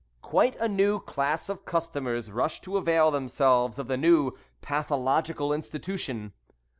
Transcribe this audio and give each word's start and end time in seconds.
Quite 0.23 0.55
a 0.59 0.67
new 0.67 0.99
class 0.99 1.47
of 1.47 1.63
customers 1.63 2.31
rushed 2.31 2.63
to 2.63 2.75
avail 2.75 3.11
themselves 3.11 3.77
of 3.77 3.87
the 3.87 3.97
new 3.97 4.35
pathological 4.61 5.53
institution. 5.53 6.33